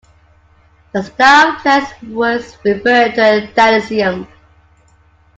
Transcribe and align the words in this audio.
The 0.93 1.03
style 1.03 1.49
of 1.57 1.61
dress 1.61 1.93
was 2.01 2.57
referred 2.65 3.13
to 3.13 3.21
as 3.21 3.49
dandyism. 3.53 4.27